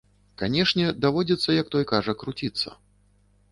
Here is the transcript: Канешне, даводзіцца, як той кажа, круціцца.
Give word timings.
Канешне, 0.41 0.85
даводзіцца, 1.05 1.49
як 1.61 1.71
той 1.77 1.87
кажа, 1.93 2.17
круціцца. 2.25 2.69